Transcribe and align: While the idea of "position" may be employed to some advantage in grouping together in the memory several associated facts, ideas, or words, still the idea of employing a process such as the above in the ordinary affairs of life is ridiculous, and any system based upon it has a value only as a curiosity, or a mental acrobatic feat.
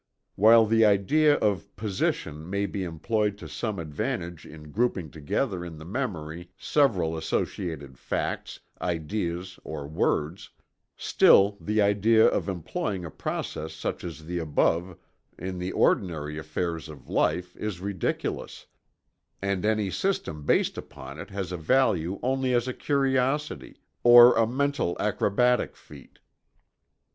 While 0.33 0.65
the 0.65 0.83
idea 0.83 1.35
of 1.35 1.75
"position" 1.75 2.49
may 2.49 2.65
be 2.65 2.83
employed 2.83 3.37
to 3.37 3.47
some 3.47 3.77
advantage 3.77 4.47
in 4.47 4.71
grouping 4.71 5.11
together 5.11 5.63
in 5.63 5.77
the 5.77 5.85
memory 5.85 6.49
several 6.57 7.15
associated 7.15 7.99
facts, 7.99 8.59
ideas, 8.81 9.59
or 9.63 9.87
words, 9.87 10.49
still 10.97 11.55
the 11.61 11.83
idea 11.83 12.25
of 12.25 12.49
employing 12.49 13.05
a 13.05 13.11
process 13.11 13.73
such 13.73 14.03
as 14.03 14.25
the 14.25 14.39
above 14.39 14.97
in 15.37 15.59
the 15.59 15.71
ordinary 15.71 16.35
affairs 16.39 16.89
of 16.89 17.07
life 17.07 17.55
is 17.55 17.79
ridiculous, 17.79 18.65
and 19.39 19.63
any 19.63 19.91
system 19.91 20.45
based 20.47 20.79
upon 20.79 21.19
it 21.19 21.29
has 21.29 21.51
a 21.51 21.57
value 21.57 22.19
only 22.23 22.55
as 22.55 22.67
a 22.67 22.73
curiosity, 22.73 23.77
or 24.03 24.35
a 24.35 24.47
mental 24.47 24.97
acrobatic 24.99 25.75
feat. 25.75 26.17